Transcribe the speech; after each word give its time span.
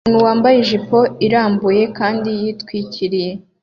Umuntu 0.07 0.27
wambaye 0.27 0.55
ijipo 0.63 0.97
irambuye 1.25 1.83
kandi 1.97 2.29
yitwikiriye 2.41 3.31